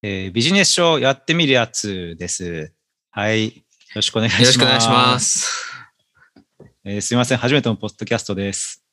[0.00, 2.72] えービジネス書やってみるやつです。
[3.10, 3.46] はい。
[3.46, 3.52] よ
[3.96, 4.42] ろしくお願いします。
[4.42, 5.18] よろしくお願いしま。
[5.18, 5.72] す。
[6.84, 7.38] えーすいません。
[7.38, 8.84] 初めてのポッドキャストです。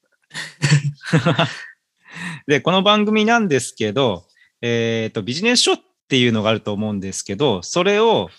[2.47, 4.25] で、この番組なんですけど、
[4.61, 8.31] えっ、と、ビジネス書っていうのがあると思うんですけど、それを、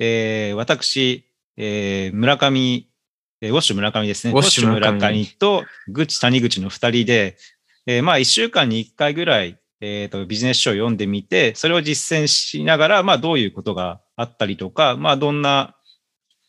[0.00, 1.24] えー私、
[1.56, 2.88] えー村上、
[3.40, 4.32] えーウォッシュ村上ですね。
[4.32, 7.36] ウォッシュ村上と、グッチ谷口の二人で、
[7.86, 15.76] えーまあ、一週間に一回ぐらい、えっ、と、ビジネス書を読んでみて、それを実践しながら、まあ、どういうことがあったりとか、まあ、どんな、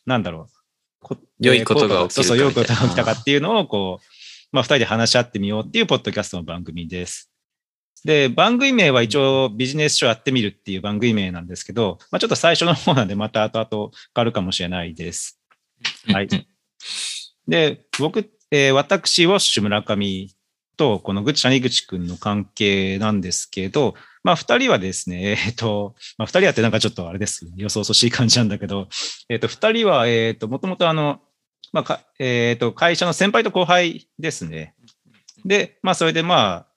[0.05, 0.53] なんだろう。
[1.01, 4.05] こ良いことが起きるかそうそう、良いことが起きたかっていうのを、こう、
[4.51, 7.31] まあ、二人で話し合ってみようっていうポッドキャストの番組です。
[8.03, 15.39] で、番組名は一応ビジネス書やってみるっていう番組名なんですけど、まあ、ちょっと最初の方なんでまた後々変わるかもしれないです。
[16.07, 16.27] はい。
[17.47, 20.29] で、僕、えー私、ウォッシュ村上
[20.79, 27.45] と、このぐち谷口くんの関係なんですけど、まあ、二人はですね、 えっ、と、まあ、二人はってなんかちょっとあれです。
[27.57, 28.87] 予想そしい感じなんだけど、
[29.27, 31.19] えっ、と、二人は、えっ、と、もともとあの、
[31.73, 34.73] まあ、かえっ、と、会社の先輩と後輩ですね。
[35.43, 36.67] で、まあ、それでまあ、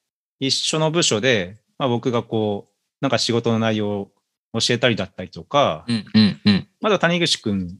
[0.41, 4.13] 一緒の部署で、まあ、僕がこう、なんか仕事の内容を
[4.55, 6.69] 教えたりだったりとか、うんうんうん。
[6.81, 7.79] まだ谷口くん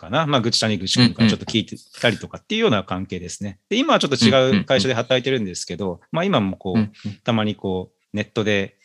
[0.00, 3.58] かなまあ、愚痴谷口くんからちょっと聞いてたりとかっていうような関係ですね。
[3.68, 6.92] で、今はちょっと違う会社で働いてるんですけど、まあ今もこう、うん
[7.22, 8.76] たまにこう、ネットで、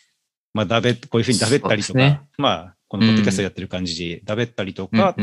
[0.53, 5.16] まあ、だべ、こういうふうにだべったりとか、ねまあ、このポッドキャストやってる感じで、だべったりとか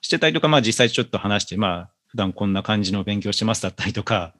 [0.00, 4.34] してたりとか、まあ実際ちょっと話して、まあ、普段こんな感じの勉強してますだったりとか、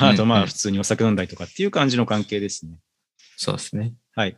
[0.00, 2.78] あとまあうん普通にお酒飲んだりとかっていう感じの関係ですね。
[3.36, 3.94] そうですね。
[4.14, 4.36] はい。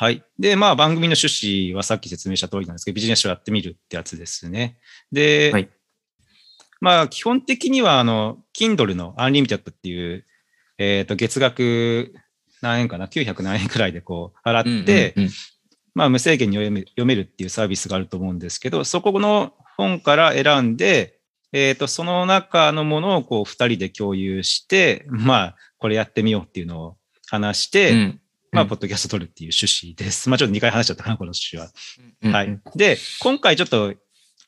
[0.00, 0.24] はい。
[0.38, 4.78] で、まあ番組の趣旨はさっき説明した通りなんですけど、ビジネス書やってみるってやつですね。
[5.12, 5.68] で、はい
[6.80, 10.24] まあ基本的にはあの、Kindle の Unlimited っていう、
[10.78, 12.14] えっ、と、月額
[12.62, 15.32] 何円かな ?900 何円くらいでこう払って、うんうんうん
[15.92, 21.18] まあ無制限に読め読めるっていうサービスがあると思うんですけど、そこの本から選んで、
[21.52, 26.96] えっ、と、その中のものをこう二人で共有して、まあ、これやってみようっていうのを
[27.28, 28.20] 話して、うん
[28.52, 30.28] まあ、うんポッドキャスト撮るっていう趣旨です。
[30.28, 31.70] まあ、ちょっと2回話しちゃったかな、この趣旨は。
[32.22, 32.60] うんはい。
[32.76, 33.94] で、今回ちょっと、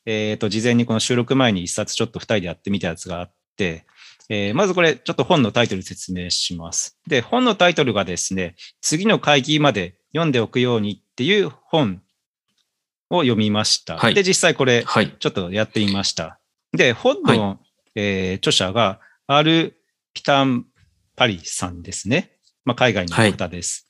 [0.05, 3.85] えっ、と、事前にこの収録前に一冊ちょっと2人でやってみたやつがあって、
[4.29, 6.97] えーまずこれ、ちょっと本のタイトル説明します。
[7.07, 12.01] で、本のタイトルがですね、次の会議まで読んでおくようにっていう本
[13.09, 13.97] を読みました。
[13.97, 15.15] はいで、実際これ、はい。
[15.17, 16.39] ちょっとやってみました。
[16.73, 17.59] で、本の、は
[17.95, 19.77] えー著者が、アール・
[20.13, 20.65] ピタン・
[21.15, 22.32] パリさんですね。
[22.65, 23.87] まあ、海外の方です。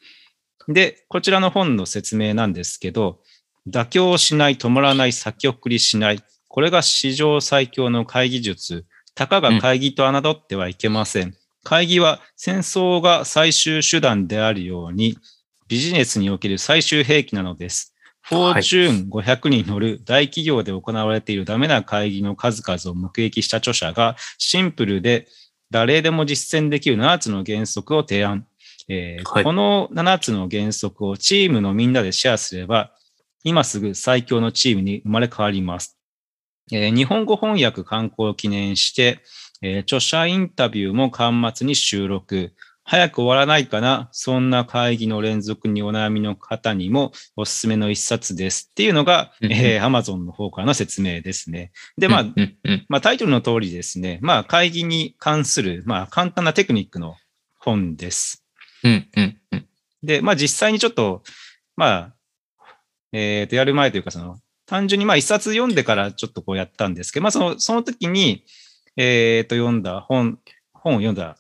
[0.68, 3.20] で、こちらの本の説明なんですけど、
[3.68, 6.20] 妥協しない、止まらない、先送りしない。
[6.48, 8.86] これが史上最強の会議術。
[9.16, 11.36] たかが会議と侮ってはいけません。
[11.64, 15.18] 会議は戦争が最終手段であるように、
[15.68, 17.94] ビジネスにおける最終兵器なのです。
[18.22, 25.28] フォーチューン500に乗る大企業で行われているダメな会議の数々を目撃した著者がシンプルで
[25.72, 28.48] 誰でも実践できる7つの原則を提案。
[28.90, 32.92] えーはいこの7つの原則をチームのみんなでシェアすれば、
[33.44, 35.98] 今すぐ最強のチームに生まれ変わります。
[36.72, 39.20] えー日本語翻訳刊行を記念して、
[39.62, 42.54] えー著者インタビューも端末に収録。
[42.86, 44.10] 早く終わらないかな？
[44.12, 51.72] そんな会議の連続にお悩みの方にもおすすめの一冊ですっていうのが、えー Amazon の方からの説明ですね。
[51.98, 52.26] で、まあ、
[52.90, 57.16] まあ、タイトルの通りですね、まあ、会議に関する、まあ、簡単なテクニックの
[57.58, 58.43] 本です。
[58.84, 59.68] うんうんうん
[60.04, 61.24] で、まあ、実際にちょっと、
[61.78, 62.14] まあ、
[63.14, 68.44] えっ、と、やる前というか、その、単純に、まあ、一冊読んでからちょっとこうやったんですけど、まあ、その、その時に、
[68.98, 70.40] えっ、と、読んだ本、
[70.74, 71.38] 本を読んだ、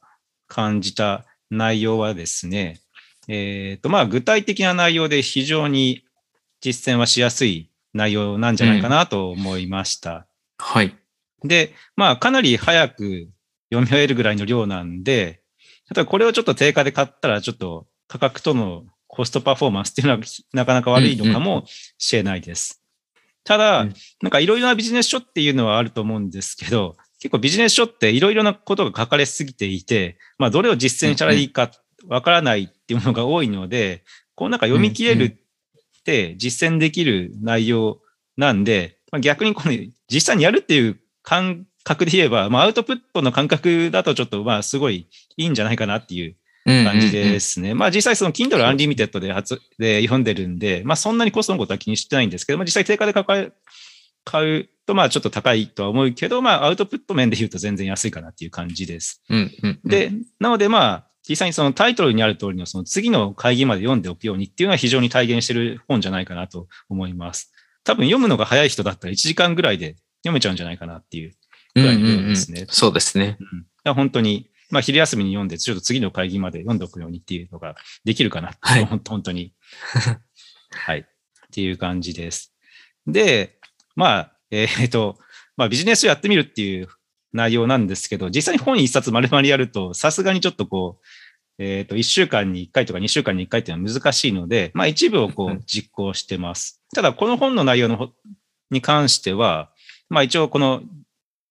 [0.47, 2.79] 感じた内容はですね、
[3.27, 6.05] えっ、と、まあ、具体的な内容で非常に
[6.61, 10.27] 実践はしやすい内容なんじゃないかなと思いました。
[10.57, 10.95] はい。
[11.43, 13.29] で、まあ、かなり早く
[13.71, 15.42] 読み終えるぐらいの量なんで、
[15.93, 20.19] 例えばこれをちょっと定価で買ったら、ちょっと価格とのコストパフォーマンスっていうのは
[20.53, 21.66] なかなか悪いのかも
[21.97, 22.81] しれないです。
[23.43, 31.72] ただ、うんなんかいろいろなビジネス書っていうのはあると思うんですけど、結構ビジネス書っていろいろなことが書かれすぎていて、まあ、どれを実践したらいいか
[32.07, 34.03] わからないっていうものが多いので、
[34.35, 37.99] こうなんか読み切れるって実践できる内容
[38.37, 39.78] なんで、まあ、逆にこの
[40.09, 45.08] 実際にやるっていう感覚で言えば、まあ、アウトプットの感覚だとちょっとまあすごい
[45.38, 46.35] いいんじゃないかなっていう
[46.66, 47.74] 感感じですね。
[47.74, 53.53] まあ実際その Kindle Unlimited で発で読んでるんで、まあそんなにコストのことは気にしてないんですけど、まあ実際定価で買う
[54.24, 59.22] 買うとまあちょっと高いとは思うけど、まあアウトプット面で言うと全然安いかなっていう感じです。
[59.30, 67.52] うんうんうん、で、なのでまあ、実際にそのタイトルにある通りのその次の会議まで読んでおくようにっていうのは非常に体現してる本じゃないかなと思います。
[67.85, 71.34] 多分読むのが早い人だったら1時間ぐらいで読めちゃうんじゃないかなっていう
[71.75, 72.66] ぐらいの量ですね。
[72.70, 73.37] そうですね。
[73.85, 78.53] うん、本当に、まあ昼休みに読んで、ちょっと次の会議まで読んでおくようにっていうのができるかな。
[78.61, 79.53] はい 本当に。
[80.72, 80.99] はい。
[80.99, 81.05] っ
[81.52, 82.53] ていう感じです。
[83.05, 83.59] で、
[83.96, 85.20] まあ、えっ、と、
[85.58, 86.87] まあビジネスをやってみるっていう
[87.31, 91.05] 内容なんですけど、実際に本一冊丸々やると、さすがにちょっとこう、
[91.64, 96.81] えっ、と、1週間に1回とか2週間に1回っていうのは難しいので、まあ一部をこうんう実行してます。
[96.96, 98.09] ただ、この本の内容のほ
[98.72, 99.72] に関しては、
[100.09, 100.81] まあ一応この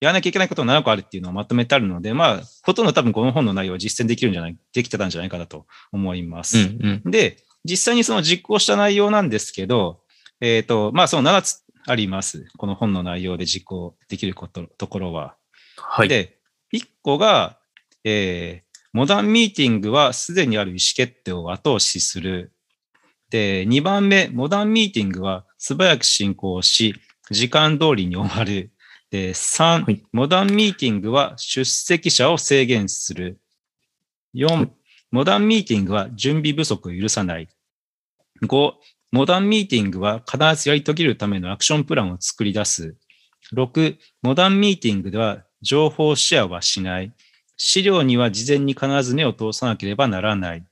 [0.03, 6.59] やらなきゃいけないことが7個あるっていうのをまとめてあるので、まあ、ほとんど多分この本の内容は実践できるんじゃない、できてたんじゃないかなと思います。
[6.59, 7.11] うんうん。
[7.11, 10.01] で、実際にその実行した内容なんですけど、
[10.41, 12.47] えっ、と、まあ、その7つあります。
[12.59, 15.37] この本の内容で実行できること、ところは。
[15.77, 16.09] はい。
[16.09, 16.39] で、
[16.75, 17.59] 1個が、
[18.05, 22.53] えーモダンミーティングはすでにある意思決定を後押しする。
[23.31, 26.95] で、2番目、モダンミーティングは素早く進行し、
[27.31, 28.71] 時間通りに終わる。
[29.13, 33.39] で、3、はいモダンミーティングは出席者を制限する。
[34.35, 34.71] 4、
[35.11, 37.49] モダンミーティングは準備不足を許さない。
[38.43, 38.73] 5、
[39.13, 42.97] モダンミーティングは必ずやり遂げるためのアクションプランを作り出す。
[43.53, 47.13] 6、モダンミーティングでは情報シェアはしない。
[47.59, 50.65] 資料には事前に必ず目を通さなければならない。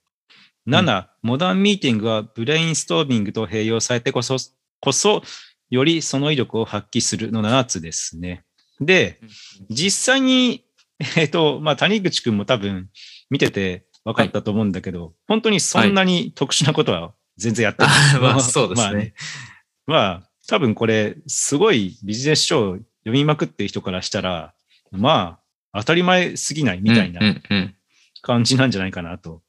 [0.66, 4.38] 7、モダンミーティングはブレインストーミングと併用されてこそ、
[4.80, 5.22] こそ、
[5.70, 8.44] よりその威力を発揮するの7つですね。
[8.80, 9.20] で、
[9.68, 10.64] 実際に、
[11.16, 12.90] えっ、と、まあ、谷口くんも多分
[13.30, 17.92] 見てて分かったと思うんだけど、本当にそんなに特殊なことは全然やってない。
[18.16, 19.14] あ まあそうですね。
[19.86, 24.54] まあ、まあ、多分これ、すごいビジネス書を読みまくってる人からしたら、
[24.90, 25.40] ま
[25.72, 27.74] あ、当たり前すぎないみたいなうんうんうん
[28.22, 29.42] 感じなんじゃないかなと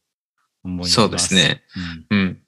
[0.64, 0.94] 思います。
[0.94, 1.64] そうですね。
[2.10, 2.44] うんうん。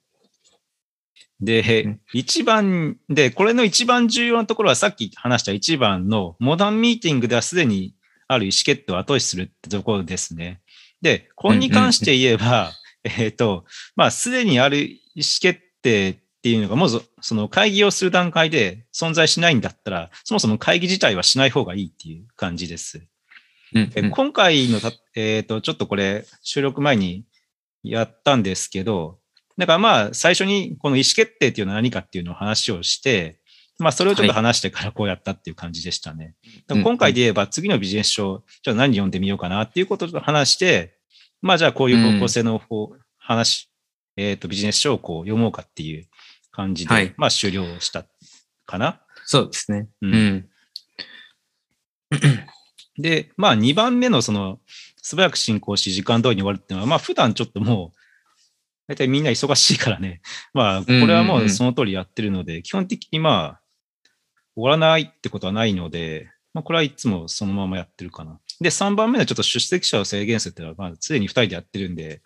[1.40, 7.94] でうん、一番、で、これの一番重要なところはさっき話した一番のモダンミーティングではすでに
[8.28, 10.60] ある意思決定を後押しするってところですね。
[11.02, 12.72] で、これに関して言えば、
[13.04, 13.66] えっと、
[13.96, 23.06] まあ、すでにある意思決定っていうのが、もうそその会議をする段階で存在しないんだったら、そもそも会議自体はしない方がいいっていう感じです。
[23.74, 27.24] えうんうん今回のた、えっ、と、ちょっとこれ、収録前に
[27.82, 29.18] やったんですけど、
[29.56, 33.40] だからまあ、最初にこの意思決定っていうのは何かっていうのを話をして、
[33.78, 36.34] まあ、それをちょっと話してからこうやったっていう感じでしたね。
[36.66, 40.96] だから今回で言えば、次のビジネス書、じゃあ何読んでみようかなっていうことを話して、
[41.42, 43.70] まあ、じゃあこういう方向性の方、話、
[44.16, 46.06] えっ、と、ビジネス書をこう読もうかっていう
[46.52, 48.06] 感じで、はいまあ、終了した
[48.66, 49.00] かな。
[49.24, 49.88] そうですね。
[50.02, 50.48] ううんん。
[52.98, 54.60] で、まあ2番目のその
[55.02, 57.98] 素早く進行し時間通りに終わるっていうのは、まあ普段ちょっともう、
[58.86, 60.20] 大体みんな忙しいからね。
[60.52, 63.60] まあこれはもうその通りやってるので、基本的にまあ
[64.54, 68.40] 終わらないってことはないので、まあこれはいつもそのままやってるかな。
[68.60, 72.22] で、3番目のちょっと出席者を制限するっていうのは、まあ常に2人でやってるんで、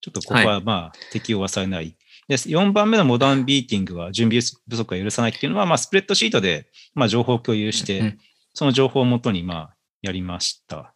[0.00, 1.96] ちょっとここはまあ適用はされない。
[2.28, 8.16] で、4番目のモダンビーティングは準備不足が許さないっていうのは、まあスプレッドシートでまあ情報を共有して、
[8.54, 10.94] その情報をもとにまあやりました。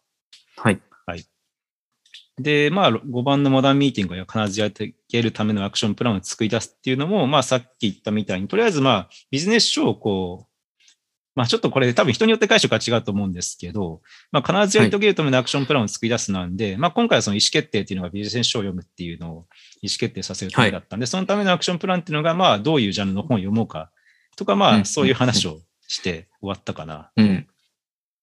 [1.05, 1.34] はい。
[2.37, 10.55] で、まあ、5番のモダンミーティングが必ずやっていけるためのアクションプランを作り出すっていうのも、まあ、さっき言ったみたいに、とりあえず、まあ、ビジネス書をこう、
[11.35, 19.35] まあ、ちょっとこれ多分人によって解釈が違うと思うんですけど、まあ、必ずやり遂げるためのアクションプランを作り出すなんで、まあ、今回はその意思決定っていうのがビジネス書を読むっていうのを
[19.81, 23.91] 意思決定させるためだったんで、そのためのアクションプランっていうのが、まあ、どういうジャンルの本を読もうか
[24.37, 27.11] とか、まあ、うんそういう話をして終わったかな。
[27.17, 27.47] うん。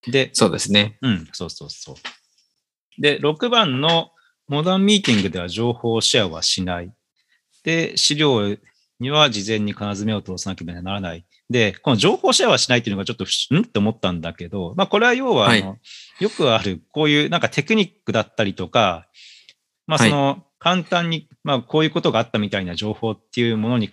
[0.06, 0.98] で、そうですね。
[1.02, 1.94] うん、そうそうそう。
[2.98, 4.10] で、6番の
[4.48, 6.92] モダンミーティングでは情報シェアはしない。
[7.64, 8.56] で、資料
[9.00, 11.24] には事前に必ず目を通さなければならない。
[11.48, 13.62] で、この情報シェアはしないっていうのがちょっと、ん？
[13.62, 15.76] って思ったんだけど、まあ、これは要は、あの、は
[16.20, 19.08] よくある、こういうなんかテクニックだったりとか、
[19.86, 23.90] まあ、その、簡単に、まあ、こういうことがあったみたいな情報っていうものに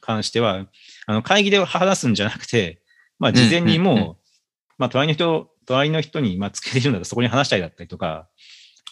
[0.00, 0.66] 関しては、
[1.06, 2.82] あの、会議で話すんじゃなくて、
[3.18, 4.22] まあ、事前にもう
[4.82, 8.28] まあ、隣の人、隣の人に、まあ、つけているんだったらそこに話したりだったりとか、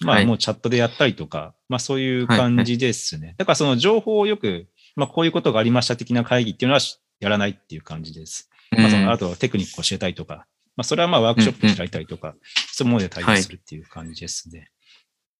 [0.01, 3.35] まあ、はいもうチャットでやったりとか、まあ、そういう感じですね。
[3.39, 6.81] だから、その情報をよく、まあ、こういうことがありました的な会議っていうのは
[7.21, 8.49] やらないっていう感じです。
[8.71, 10.47] まあ、その、あとはテクニックを教えたりとか、
[10.77, 12.35] まあ、それはまあ、ワークショップ開いたりとか、
[12.73, 14.71] そういうもので対応するっていう感じですね。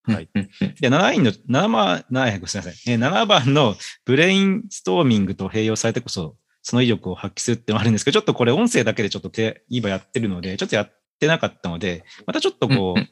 [0.03, 2.73] はいうんうんで、7位の、7番、7ごめんなさい。
[2.87, 13.09] えー7番のブレインストーミングと併用されてこそ、その威力を発揮するってのがあるんですけど、ちょっとこれ音声だけでちょっと手、今やってるので、ちょっとやってなかったので、またちょっとこうんうう、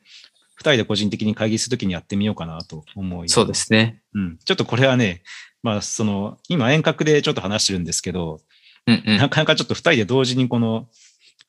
[0.56, 4.02] 二人で個人的に会議するときにやってみようかなと思いそうですね。
[4.14, 4.38] うん。
[4.44, 5.22] ちょっとこれはね、
[5.64, 8.42] まあ、その、今遠隔でちょっと話してるんですけど、
[8.88, 9.18] うんうん。
[9.18, 10.90] なかなかちょっと二人で同時にこの、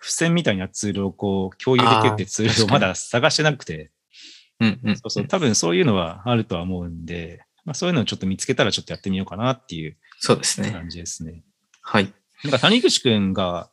[0.00, 3.90] 付箋みたいなツールをこう、共有できるってツールをまだ探してなくて、
[4.60, 4.96] うんうん。
[4.96, 10.70] そうそう、多分そういうのはあるとは思うんで、まあそういうのをちょっと見つけたらちょっとやってみようかなっていうそうですね。
[10.70, 11.42] 感じですね。
[11.82, 12.12] はい。
[12.44, 13.70] なんか谷口くんが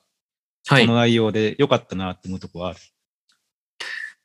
[0.68, 0.98] はいこの。
[0.98, 2.80] 内容で良かったなって思うとこはある。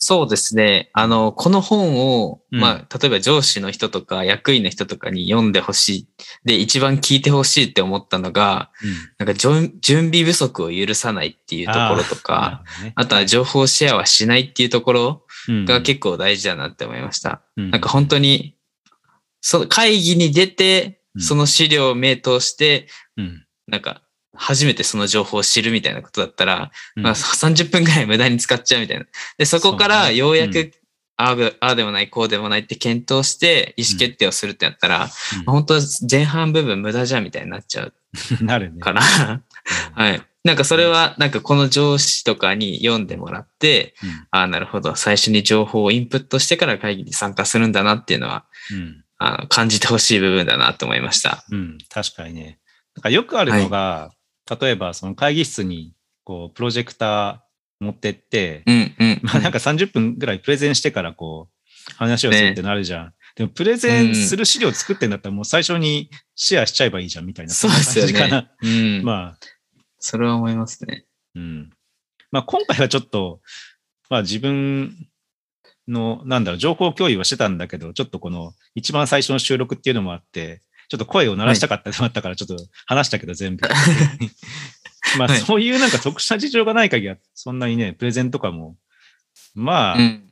[0.05, 0.91] そうですね。
[0.95, 6.09] あの、この本を、うんまあ、例えば上司の人とか役員の人とかに読んでほしい。
[6.45, 8.73] で、一番聞いてほしいって思ったのが、
[9.19, 12.65] なんか準準備不足を許さないっていうところとか、
[12.97, 15.27] あとは情報シェアはしないっていうところ
[15.69, 17.43] が結構大事だなって思いました。
[17.55, 18.57] 構なんか本当に、
[19.41, 24.02] その会議に出て、うんその資料を目通して、うんなんか、
[24.35, 29.07] 初めてその情報を知るみたいなことだったら、うんまあ、30分くらい無駄に使っちゃうみたいな。
[29.39, 30.73] で、そこからようやく、う
[31.17, 35.05] ああでああでもない、こうでもないって検討して意思決定をするってなったら、
[35.39, 35.75] うん本当
[36.11, 37.95] 前半部分無駄じゃんみたいになっちゃう
[38.43, 38.81] なるね。
[38.81, 40.23] から、はい。
[40.45, 44.97] なんかそれは、なんかこの上司とかに読んでもらって、うんああ、なるほど。
[44.97, 51.45] 最初に情報をインプットしてから会議に参加するんだなっていうのは、うんあの感じてほしい部分だなと思いました。
[51.53, 52.59] うん、確かにね。
[52.97, 54.11] なんかよくあるのが、
[54.61, 55.95] 例えばその会議室に
[56.25, 59.21] こうプロジェクター持ってって、うんうん。
[59.23, 63.15] まあなんか30分ぐらいプレゼンしてからこう話をするってなるじゃん。
[63.35, 67.55] でもプレゼンする資料作ってんだったらもう最初にシェアしちゃえばいいじゃんみたいな。
[67.55, 67.71] 感
[68.07, 68.51] じかね。
[68.63, 68.99] うん。
[68.99, 69.05] な。
[69.05, 69.39] まあ、
[69.99, 71.07] それは思いますね。
[71.35, 71.71] うん。
[72.31, 73.41] まあ今回はちょっと、
[74.11, 74.95] まあ自分
[75.89, 80.61] の、なんだろう、情報共有はしてたんだけど、ちょっとこの一番最初の収録っていうのもあって、
[80.93, 83.67] ちょっと声を鳴らしたかったのもあったから、ちょっと話したけど全部。
[85.17, 88.77] まあはいそういうなんか特殊な事情がない限りは、そんなにね、プレゼンとかも、
[89.55, 90.29] まあ、うん。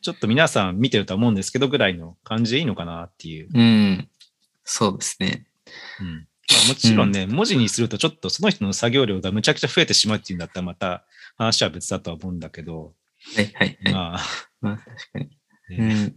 [0.00, 3.48] ちょっと皆さん見てるとは思うんですけどぐらいの感じでいいのかなっていう。
[3.52, 4.08] うん。
[4.62, 5.48] そうですね。
[6.00, 11.04] うんまあ、もちろんね、文字にするとちょっとその人の作業量がむちゃくちゃ増えてしまうっていうんだったらまた
[11.36, 12.94] 話は別だとは思うんだけど、
[13.34, 13.92] はいはいはい。
[13.92, 14.20] まあ、
[14.60, 15.38] まあ確かに。
[15.70, 16.16] うねん。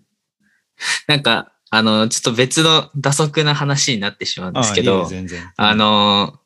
[1.08, 5.51] なんか、あの、ちょっと別の打足な話になってしまうんですけあいいねど、全然。
[5.55, 6.39] あの、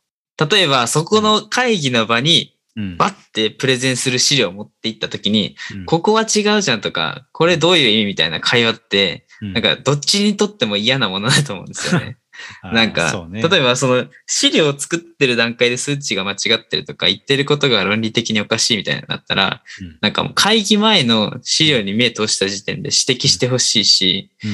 [0.50, 5.86] 例えばそこの会議の場にうん、バッてプレゼンする資料を持っていったときに、うん。
[5.86, 9.54] ここは違うじゃんとか、これどういう意味みたいな会話って、うん。
[9.54, 12.18] なんかどっちにとっても嫌なものだと思うんですよね。
[12.64, 19.98] なんか、ね、例えばその資料を作ってる段階で数値が間違ってるとか言ってることが論理的におかしいみたいになったら、うん。
[20.02, 24.52] なんかもう会議前の資料に目通した時点で指摘してほしいし、うん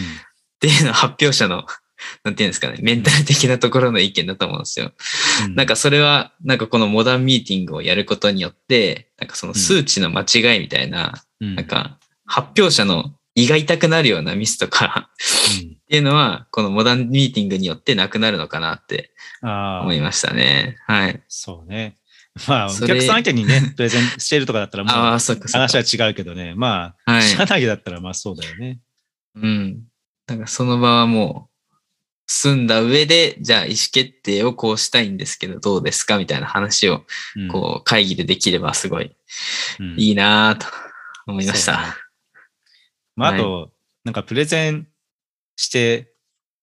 [0.59, 1.65] っていうのは発表者の、
[2.23, 4.91] なんていうんですかね、メンタル的なところの意見だと思うんですよ。
[5.45, 19.11] うんなんかそれは、なんかこのモダンミーティングをやることによって、なんかその数値の間違いみたいな、うんなんか発表者の胃が痛くなるようなミスとかっていうのは、このモダンミーティングによってなくなるのかなって
[19.41, 20.77] 思いあ、ましたね。
[20.85, 21.23] はい。
[21.29, 21.95] そうね。
[22.47, 25.59] まあ、お客さん相手にね、プレゼンしてるとかだったらも あ話か。
[25.59, 26.53] は違うけどね。
[26.55, 27.23] まあ、はい。
[27.23, 28.79] 社内だったらまあそうだよね。
[29.35, 29.83] うん。
[30.29, 31.75] だからその場はもう、
[32.27, 37.03] 済んだ上で、じゃあ意思決定をこうしたいんですけど、どうですかみたいな話を、
[37.35, 39.15] うんこう、会議でできればすごい
[39.79, 40.67] うんいいなぁと
[41.25, 41.97] 思いましそうねた。
[43.15, 43.71] まあ、あと、
[44.03, 44.87] なんかプレゼン
[45.55, 46.13] して、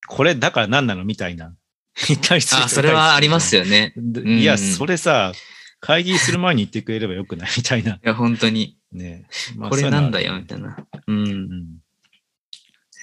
[0.07, 1.57] これだから何なのみたいな。
[2.63, 3.93] あ、それはありますよね。
[4.25, 5.33] いや、それさ、
[5.81, 7.51] 会議する前に言ってくれればよくない？
[7.57, 7.95] みたいな。
[7.95, 9.27] いや、本当に、ね。
[9.57, 10.77] まあこれなんだよ、みたいな。
[11.07, 11.81] うん。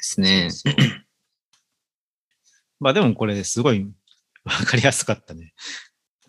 [0.04, 0.50] ですね。
[2.80, 3.90] まあでもこれすごい
[4.44, 5.54] わかりやすかったね。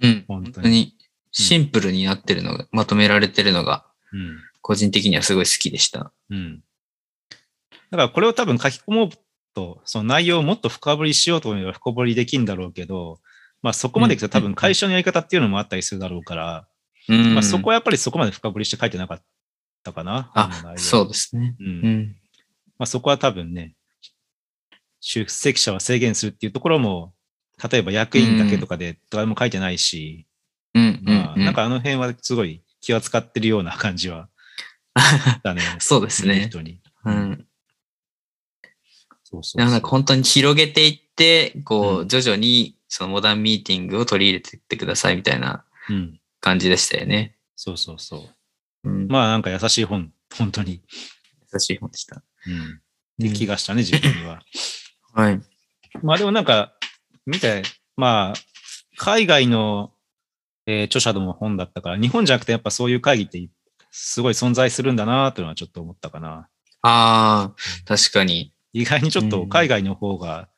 [0.00, 0.24] うん。
[0.28, 0.96] 本当に
[1.32, 4.36] シンプルになってるのが、まとめられてるのが、うん。
[4.62, 6.12] 個人的にはすごい好きでした。
[6.30, 6.62] うん。
[7.90, 9.08] だからこれを多分書き込もう
[9.54, 13.18] と、その内容をもっと深掘りしようと思えば深掘りできるんだろうけど、
[13.62, 16.68] まあそこまでいくと多分会社のやり方っていうのもあったりするだろうから、
[17.08, 17.34] うん。
[17.34, 19.22] まあそこはやっぱりそこまで深掘りして書いてなかっ
[19.82, 20.30] たかな。
[20.34, 21.56] あ、そうですね。
[21.58, 21.64] う。
[21.64, 22.16] うんん。
[22.78, 23.74] まあそこは多分ね、
[25.00, 27.12] 出席者は制限するっていうところも、
[27.70, 30.26] 例えば役員だけとかで誰も書いてないし、
[30.74, 31.04] うん。
[31.36, 34.28] なんかあの辺はすごい気は使ってるような感じは
[35.42, 35.62] だね。
[35.78, 36.48] そうですね。
[36.48, 36.80] 人に。
[37.04, 37.46] うん。
[39.22, 46.20] そうそうなんか本当に広げていって、こうう、徐々にそのモダンミーティングを取り入れていってくださいみたいなうん。
[46.40, 47.36] 感じでしたよね。
[47.56, 48.28] そうそうそ
[48.84, 48.88] う。
[48.88, 49.08] うん。
[49.08, 50.82] まあなんか優しい本、本当に。
[51.52, 52.22] 優しい本でした。
[52.46, 53.28] うん。
[53.28, 54.42] って気がしたね、自分には。
[55.14, 55.40] はい。
[56.02, 56.74] まあでもなんか、
[57.26, 57.62] 見て、
[57.96, 58.34] まあ、
[58.96, 59.92] 海外の、
[60.66, 63.48] えー著者の本だったから、日本じゃなくてやっぱそういう会議って
[63.90, 66.48] すごい存在するんだなというのはちょっと思ったかな。
[66.82, 68.52] ああ、確かに。
[68.72, 70.48] 意外にちょっと海外の方が、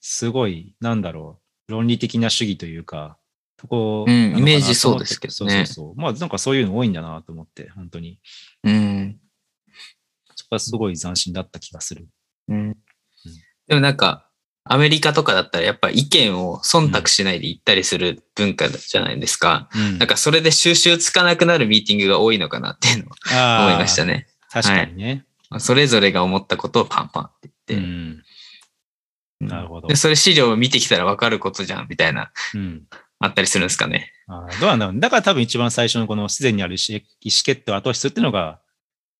[0.00, 3.18] すごい、なんだろう、論理的な主義というか、
[3.56, 5.36] とこ、うん、イメージそうですけどね。
[5.36, 6.00] そうそうそう。
[6.00, 8.18] まあ、なんかそういうの多いんだなと思って、本当に。
[8.64, 9.20] うん。
[10.54, 12.06] はすごい斬新だった気がする。
[12.48, 12.76] うん。
[13.68, 14.28] でもなんか、
[14.64, 19.68] アメリカとかだったらやっぱ意見を忖度しないで言ったりする文化じゃないですか。
[19.74, 24.28] うんなんかそれで収集つかなくなるミーティングが多いのかなっていうのをあー思いましたね。
[24.50, 25.26] 確かにね。
[25.50, 27.86] まあそれぞれが思ったことをパンパンってう言って。
[27.86, 28.22] ん。
[29.48, 32.82] なるほどで、それ資料を見てきたらわかることじゃんみたいな、うん。
[33.18, 34.12] あったりするんですかね。
[34.28, 35.00] あーどうなんだろう。
[35.00, 38.60] だから多分一番最初のこのすでにある意思意思決定を後押しするっていうのが、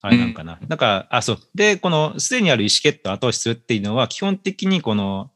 [0.03, 0.59] あれなんかな。
[0.67, 1.39] だから、あ、そう。
[1.55, 5.31] で、このすでにある意思決定を後押しするっていうのは、基本的にこの、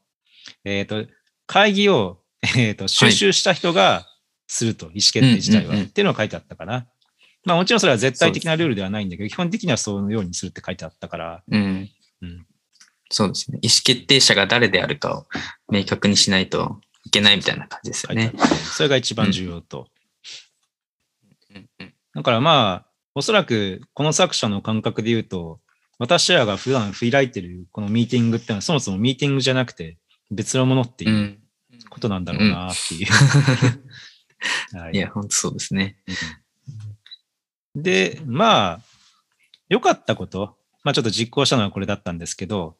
[0.65, 1.05] えっ、と、
[1.45, 2.19] 会議を、
[2.57, 4.05] えっ、と、収集した人が
[4.47, 6.85] すると、意思決定自体は、うんうんうんっていうのが書いてあったかな。
[7.45, 11.89] まあもちろんそれは絶対的なルールではないんだけど、基本的にはそのようにするって書いてあったから、うん。
[12.21, 12.45] うん
[13.09, 13.59] そうですね。
[13.61, 15.27] 意思決定者が誰であるかを
[15.71, 18.33] 明確にしないといけないみたいな感じですよね。
[18.75, 19.87] それが一番重要と。
[21.51, 22.86] うんうんだからまあ、
[23.17, 25.59] おそらくこの作者の感覚で言うと、
[25.97, 29.97] 私らが普段開いてるこのミーティングってのはそもそもミーティングじゃなくて
[30.29, 31.09] 別のものってう。
[31.09, 31.39] いうん
[31.89, 34.77] ことなんだろうなっていう。
[34.77, 35.97] はい いや、本当そうですね。
[37.73, 38.81] で、まあ、
[39.67, 42.77] 良かったこと、まあちょっと実行したのはこれだったんですけど、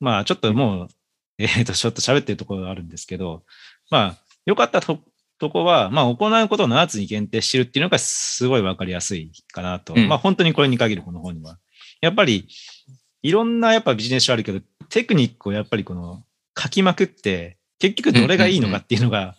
[0.00, 0.88] まあちょっともう、
[1.36, 3.44] えっ、と、ちょっと喋ってるところがあるんですけど、
[3.90, 5.00] まあ、良かったと
[5.38, 9.94] とこは、まあ行うことを7つに限定してるっていうのがすごいわかりやすいかなと。
[9.96, 11.58] うんまあ本当にこれに限るこの本には。
[12.00, 12.48] やっぱり、
[13.22, 14.60] いろんなやっぱビジネス書あるけど、
[14.90, 16.24] テクニックをやっぱりこの
[16.58, 19.36] 書きまくって、結局どれがいいのかっていうのが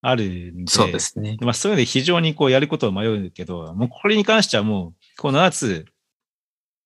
[0.00, 1.36] あるんで、そうですね。
[1.40, 5.86] まあ、そういうので非常にこうやることを迷うけど、もうこれに関してはもう、この7つ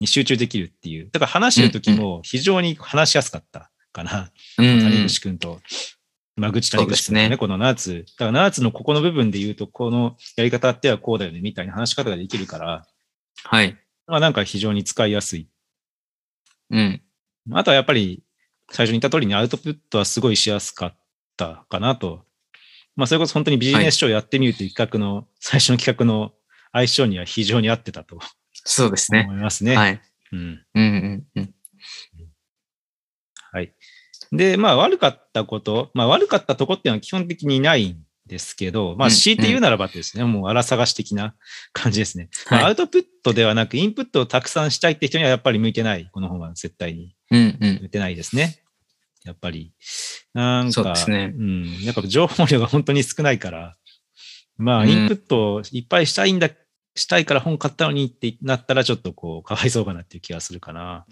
[0.00, 1.11] に集中できるっていう。
[1.12, 4.30] だから話してる時も非常に話しやすかったかな。
[4.59, 5.61] うんうん谷口くんと、
[6.37, 8.05] ま口谷口くんとね、そうですねこの7つ。
[8.19, 12.87] だから7つのここの部分で言うと、このやり方ってはこうだよね、みたいな話し方ができるから、
[13.45, 13.76] はい。
[14.07, 15.49] まあなんか非常に使いやすい。
[16.71, 17.02] うん。
[17.52, 18.23] あとはやっぱり、
[18.71, 20.97] 最初に言った通りにアウトプットはすごいしやすかっ
[21.37, 22.25] たかなと。
[22.97, 26.33] まあそれこそ本当にビジネス書をやってみるという企画の、最初の企画の
[26.73, 28.19] 相性には非常に合ってたと
[28.52, 29.25] そうですね。
[29.28, 29.76] 思いますね。
[29.76, 30.00] はい。
[30.33, 30.39] うん。
[30.39, 31.54] うんうんうん。
[33.52, 33.75] はい。
[34.32, 41.34] で、まあ悪かったこと、まあ悪かったとこっていうのは基本的にないんですけど、まあうん強いて言うならばですね、もう荒探し的な
[41.73, 42.28] 感じですね。
[42.50, 46.08] まあはいアウトプットではなく、インプットをたくさんしたいって人にはやっぱり向いてない。
[46.12, 47.78] この本は絶対にうんうん。
[47.80, 48.62] 向いてないですね。
[49.25, 49.73] やっぱり。
[50.32, 51.82] なんか、そうですねうん。
[51.82, 53.76] やっぱ情報量が本当に少ないから、
[54.56, 56.50] まあ、うんインプットをいっぱいしたいんだ、
[56.95, 61.06] したいから本買ったのにってなったらちょっとこう、かわいそうかなっていう気がするかな。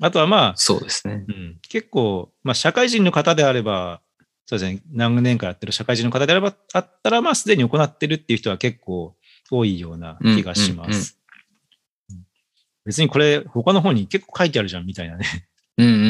[0.00, 1.24] あとはまあ、そうですね。
[1.28, 4.00] うん、結構、まあ、社会人の方であれば、
[4.46, 9.14] そうですね、何年かやってる社会人の方であれば、あったら、まあ、すでに行ってるっていう人は結構
[9.50, 10.88] 多いような気がします。
[10.88, 11.20] うんうんうんうん
[12.84, 15.26] 別にこれ、他の方に結構書いてあるじゃん、みたいなね。
[15.78, 16.04] うんうんうんう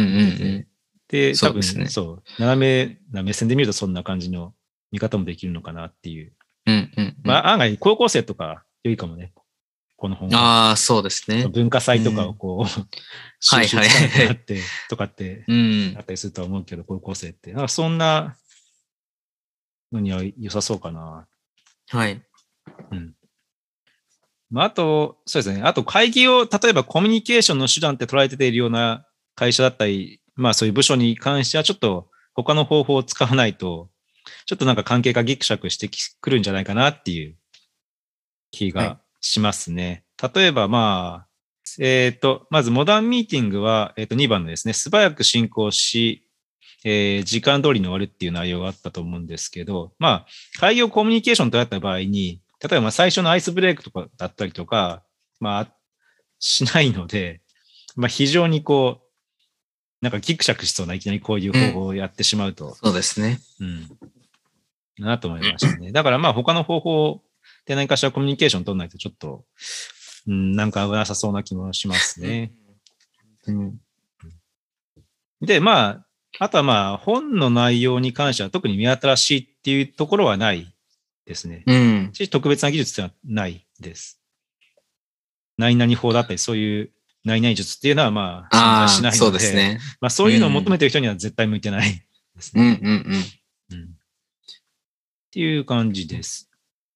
[0.60, 0.66] ん。
[1.08, 4.54] で、多分、そうねそう、斜めな目線で見るとそんな感じの
[4.92, 6.32] 見方もできるのかなっていう。
[6.66, 7.16] うんうんうん。
[7.24, 9.32] まあ、案外、高校生とか良いかもね。
[10.00, 10.68] この本は。
[10.68, 11.46] ああ、そうですね。
[11.46, 16.00] 文化祭とかをこう、 はいはい収集つかなって、とかって、うんあ。
[16.00, 17.52] ったりするとは思うけど、高校生って。
[17.52, 18.36] なんかそんな
[19.92, 21.28] のには良さそうかな。
[21.90, 22.22] はい。
[24.50, 25.62] まあ、あと、そうですね。
[25.62, 33.90] あと会議を、例えばコミュニケーションの手段って捉えているような会社だったり、まあそういう部署に関してはちょっと他の方法を使わないと、
[34.46, 37.36] ちょっとなんか関係がギクシャクしてくるんじゃないかなっていう
[38.50, 40.04] 気はいがしますね。
[40.34, 41.30] 例えばまあ、
[41.78, 46.26] えっ、と、まずモダンミーティングは、えっ、と2番のですね、素早く進行し、
[46.84, 50.26] えー時間通りに終わるっていう内容があったと思うんですけど、まあ、
[50.58, 55.02] 会議をコミュニケーションとやった場合に、例えばまあ最初のアイスブレイクとかだったりとか、
[55.40, 55.68] まあ、
[56.38, 57.40] しないので、
[57.96, 59.10] まあ非常にこう、
[60.00, 63.40] なんかギクシャクしそうな、いきなりこういう方法をやってしまうと、そうですね。
[63.60, 63.88] うん。
[64.98, 65.92] なと思いましたね。
[65.92, 67.22] だからまあ他の方法
[67.66, 69.44] で何かしらコミュニケーション取らないとちょっと、
[70.26, 72.52] うん、なんか危なさそうな気もしますね。
[73.46, 73.78] うん。
[75.40, 76.06] で、まあ、
[76.38, 80.74] あとはまあ本の内容に関しては特に見新しいっていうところはない
[81.26, 81.64] ですね。
[81.66, 82.10] うん。
[82.12, 84.20] し特別な技術ってのはないです。
[85.56, 86.90] 何々法だったり、そういう
[87.24, 89.80] 何々術っていうのはまあ、あ存在しないので、あ、そうですね。
[90.00, 91.90] まあそういうのを求めてる人には絶対向いてない
[92.36, 92.80] ですね。
[92.82, 93.24] うんうんうん
[95.30, 96.49] っていう感じです。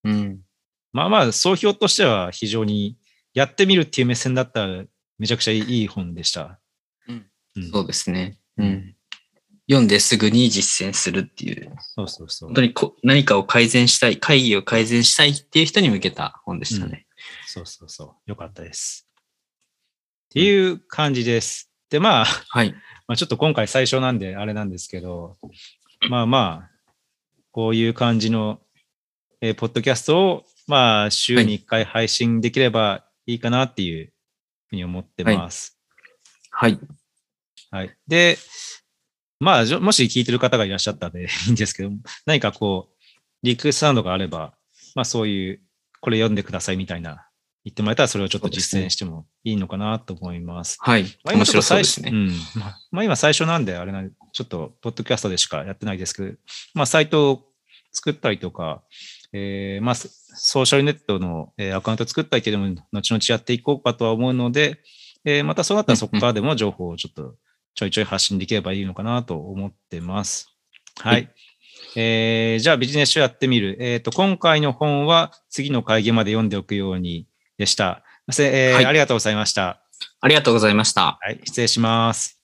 [0.05, 0.13] うん。
[0.13, 0.41] うん。
[0.93, 2.97] まあまあ、総評としては非常に
[3.33, 4.85] やってみるっていう目線だったら
[5.19, 6.61] めちゃくちゃいい本でした。
[7.09, 8.39] うんうんそうですね。
[8.59, 8.95] うん。
[9.69, 12.55] 読んですぐに実践するっていう、そうそうそう本。
[12.57, 17.07] 当にこ何かを改善したい、会議を改善したいっていう人に向けた本でしたね。
[17.47, 18.31] そうそうそう。
[18.31, 19.09] よかったです。
[20.31, 21.71] っていう感じです。
[21.91, 22.75] で、まあ、はい。
[23.07, 25.39] まあ、ちょっと今回最初なんであれなんですけど、
[26.11, 26.71] まあまあ、
[27.53, 28.61] こういう感じの、
[29.47, 34.11] えーポッドキャストを、まあ、週に1回配信できればいいかなっていう
[34.71, 35.79] ふうに思ってます。
[36.51, 36.79] はい。
[37.71, 37.95] はい。
[38.09, 38.39] で、
[39.41, 41.91] まあ、もし聞いてる方がいらっしゃったらで いいんですけど、
[42.25, 43.05] 何かこう、
[43.43, 44.55] リクエストなどがあれば、
[44.95, 45.61] まあそういう、
[46.01, 47.29] これ読んでくださいみたいな、
[47.67, 50.79] 言ってもらえたらそれをちょっと実践してもいいのかなと思います。
[50.81, 51.03] はい。
[51.23, 52.19] まあ、面白今ちょっと最初、そうですね。
[52.19, 52.61] うん。
[52.63, 56.33] まあ、まあ今最初なんで、あれなんで、ちょっと、ポッドキャストでしかやってないですけど、
[56.73, 57.55] まあ、サイトを
[57.95, 58.83] 作ったりとか、
[59.37, 64.79] えーまあ、ソソーシャルネットの、えーアカウント作ったりっていうのも、後々やっていこうかとは思うので、
[65.25, 67.35] えーまたそうなったらそこからでも情報をちょっと
[67.75, 70.49] ちょいちょい発信できればいいのかなと思ってます。
[71.01, 71.15] はい。
[71.15, 71.31] はい
[71.97, 73.77] えーじゃあビジネス書やってみる。
[73.81, 77.27] えっ、と、今回の本は次の会議まで読んでおくように
[77.59, 78.05] でした。
[78.39, 79.81] えーはいありがとうございました。
[80.21, 81.19] ありがとうございました。
[81.21, 82.41] はい、失礼します。